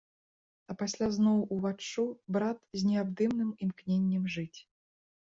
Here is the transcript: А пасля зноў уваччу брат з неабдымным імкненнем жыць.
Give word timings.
А 0.73 0.75
пасля 0.81 1.07
зноў 1.17 1.41
уваччу 1.55 2.05
брат 2.37 2.57
з 2.83 2.87
неабдымным 2.87 3.51
імкненнем 3.67 4.23
жыць. 4.37 4.59